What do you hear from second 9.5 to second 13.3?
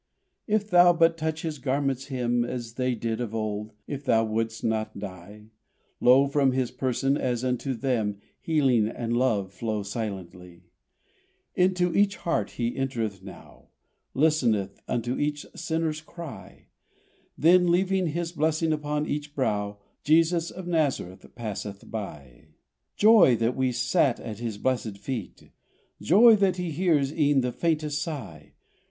flow silently! Into each heart He entereth